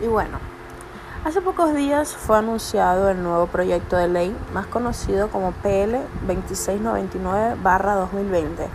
[0.00, 0.38] Y bueno,
[1.24, 8.68] hace pocos días fue anunciado el nuevo proyecto de ley, más conocido como PL 2699-2020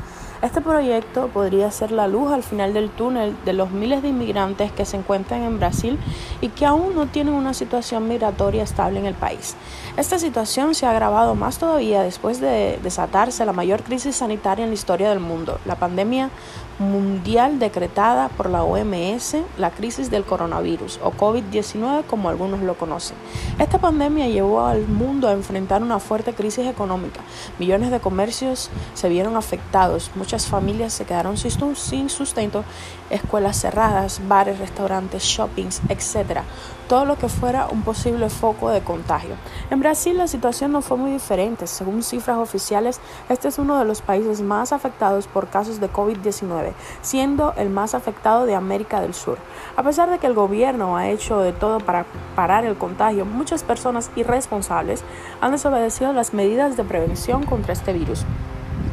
[0.46, 4.71] este proyecto podría ser la luz al final del túnel de los miles de inmigrantes
[4.71, 5.98] que se encuentran en Brasil
[6.39, 9.55] y que aún no tienen una situación migratoria estable en el país.
[9.98, 14.70] Esta situación se ha agravado más todavía después de desatarse la mayor crisis sanitaria en
[14.70, 16.30] la historia del mundo, la pandemia
[16.79, 23.15] mundial decretada por la OMS, la crisis del coronavirus o COVID-19 como algunos lo conocen.
[23.59, 27.21] Esta pandemia llevó al mundo a enfrentar una fuerte crisis económica.
[27.59, 32.63] Millones de comercios se vieron afectados, muchas familias se quedaron sin sustento,
[33.09, 36.41] escuelas cerradas, bares, restaurantes, shoppings, etc.
[36.89, 39.35] Todo lo que fuera un posible foco de contagio.
[39.70, 41.67] En Brasil la situación no fue muy diferente.
[41.67, 46.65] Según cifras oficiales, este es uno de los países más afectados por casos de COVID-19
[47.02, 49.38] siendo el más afectado de América del Sur.
[49.76, 53.63] A pesar de que el gobierno ha hecho de todo para parar el contagio, muchas
[53.63, 55.04] personas irresponsables
[55.41, 58.26] han desobedecido las medidas de prevención contra este virus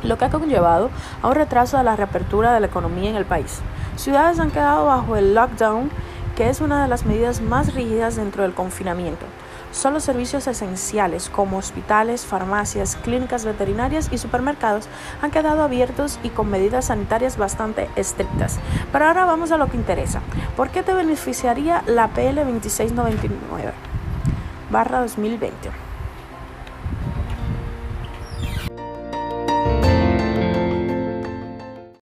[0.02, 0.90] lo que ha conllevado
[1.22, 3.60] a un retraso de la reapertura de la economía en el país.
[3.96, 5.90] Ciudades han quedado bajo el lockdown,
[6.36, 9.26] que es una de las medidas más rígidas dentro del confinamiento.
[9.72, 14.88] Solo servicios esenciales como hospitales, farmacias, clínicas veterinarias y supermercados
[15.22, 18.58] han quedado abiertos y con medidas sanitarias bastante estrictas.
[18.92, 20.20] Pero ahora vamos a lo que interesa.
[20.56, 23.72] ¿Por qué te beneficiaría la PL 2699
[24.70, 25.81] barra 2020?